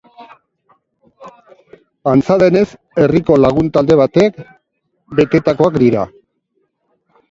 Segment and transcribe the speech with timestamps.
[2.13, 2.65] Antza denez,
[3.05, 4.43] herriko lagun talde batek
[5.23, 6.13] betetakoak dira.